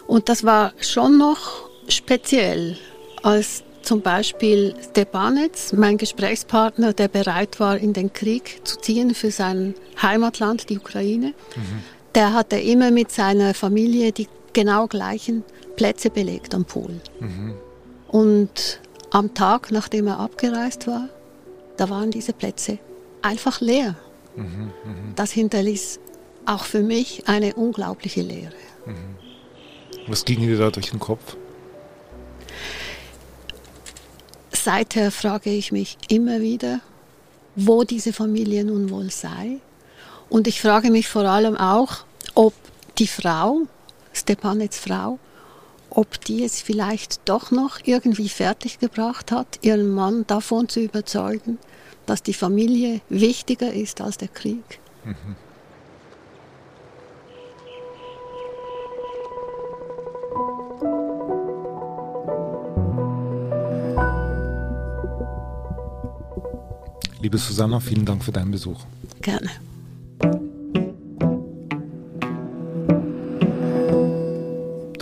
Und 0.08 0.30
das 0.30 0.44
war 0.44 0.74
schon 0.80 1.18
noch 1.18 1.70
speziell, 1.88 2.78
als 3.22 3.64
zum 3.84 4.02
Beispiel 4.02 4.76
Stepanec, 4.90 5.74
mein 5.74 5.98
Gesprächspartner, 5.98 6.94
der 6.94 7.08
bereit 7.08 7.60
war, 7.60 7.78
in 7.78 7.94
den 7.94 8.14
Krieg 8.14 8.62
zu 8.64 8.78
ziehen 8.80 9.14
für 9.14 9.32
sein 9.32 9.76
Heimatland, 10.02 10.70
die 10.70 10.78
Ukraine, 10.78 11.34
mhm. 11.56 11.84
der 12.16 12.34
hatte 12.34 12.58
immer 12.58 12.92
mit 12.92 13.12
seiner 13.12 13.54
Familie 13.54 14.12
die 14.12 14.28
genau 14.54 14.88
gleichen 14.88 15.44
Plätze 15.76 16.10
belegt 16.10 16.54
am 16.54 16.66
Pool. 16.66 17.00
Mhm. 17.20 17.54
Und 18.08 18.82
am 19.12 19.34
Tag, 19.34 19.72
nachdem 19.72 20.08
er 20.08 20.20
abgereist 20.20 20.88
war, 20.88 21.10
da 21.78 21.90
waren 21.90 22.12
diese 22.12 22.34
Plätze 22.34 22.78
einfach 23.22 23.62
leer. 23.62 23.96
Mhm, 24.36 24.46
mh. 24.46 24.72
Das 25.16 25.32
hinterließ 25.32 26.00
auch 26.46 26.66
für 26.66 26.82
mich 26.82 27.28
eine 27.28 27.54
unglaubliche 27.56 28.22
Leere. 28.22 28.54
Mhm. 28.86 29.16
Was 30.08 30.26
ging 30.26 30.40
dir 30.40 30.58
da 30.58 30.72
durch 30.72 30.92
den 30.92 31.00
Kopf? 31.00 31.38
Seither 34.52 35.12
frage 35.12 35.50
ich 35.50 35.72
mich 35.72 35.98
immer 36.10 36.42
wieder, 36.42 36.82
wo 37.56 37.84
diese 37.84 38.14
Familie 38.14 38.64
nun 38.64 38.90
wohl 38.90 39.10
sei. 39.10 39.60
Und 40.32 40.48
ich 40.48 40.62
frage 40.62 40.92
mich 40.92 41.10
vor 41.10 41.26
allem 41.26 41.58
auch, 41.58 42.06
ob 42.36 42.54
die 42.98 43.08
Frau, 43.08 43.64
Stepanets 44.14 44.80
Frau, 44.80 45.20
ob 45.90 46.24
die 46.24 46.46
es 46.46 46.62
vielleicht 46.62 47.20
doch 47.28 47.52
noch 47.52 47.80
irgendwie 47.84 48.30
fertiggebracht 48.30 49.34
hat, 49.34 49.60
ihren 49.62 49.94
Mann 49.94 50.26
davon 50.28 50.70
zu 50.70 50.80
überzeugen, 50.80 51.58
dass 52.06 52.24
die 52.24 52.34
Familie 52.34 53.02
wichtiger 53.10 53.74
ist 53.74 54.00
als 54.00 54.18
der 54.18 54.30
Krieg. 54.30 54.80
Mhm. 55.04 55.36
Liebe 67.20 67.38
Susanna, 67.38 67.82
vielen 67.82 68.06
Dank 68.06 68.24
für 68.24 68.32
deinen 68.32 68.52
Besuch. 68.52 68.80
Gerne. 69.22 69.52